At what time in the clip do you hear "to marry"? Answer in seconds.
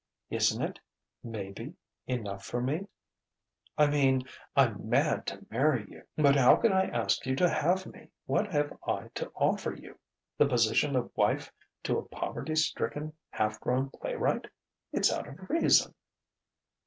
5.27-5.85